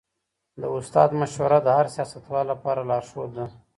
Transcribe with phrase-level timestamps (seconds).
[0.61, 3.45] د استاد مشوره د هر سياستوال لپاره لارښود ده.